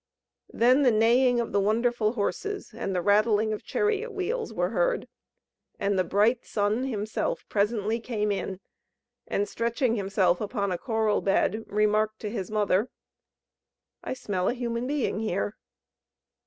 Then 0.51 0.81
the 0.81 0.89
neighing 0.89 1.39
of 1.39 1.51
the 1.51 1.59
wonderful 1.59 2.13
horses 2.13 2.73
and 2.73 2.95
the 2.95 3.03
rattling 3.03 3.53
of 3.53 3.63
chariot 3.63 4.11
wheels 4.11 4.51
were 4.51 4.69
heard, 4.71 5.07
and 5.77 5.95
the 5.99 6.03
bright 6.03 6.43
Sun 6.43 6.85
himself 6.85 7.47
presently 7.49 7.99
came 7.99 8.31
in, 8.31 8.59
and 9.27 9.47
stretching 9.47 9.97
himself 9.97 10.41
upon 10.41 10.71
a 10.71 10.77
coral 10.79 11.21
bed, 11.21 11.65
remarked 11.67 12.19
to 12.21 12.31
his 12.31 12.49
mother: 12.49 12.89
"I 14.03 14.13
smell 14.13 14.49
a 14.49 14.55
human 14.55 14.87
being 14.87 15.19
here!" 15.19 15.55